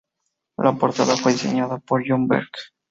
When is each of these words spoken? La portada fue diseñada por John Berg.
La 0.57 0.73
portada 0.73 1.15
fue 1.15 1.33
diseñada 1.33 1.77
por 1.77 2.03
John 2.03 2.27
Berg. 2.27 2.49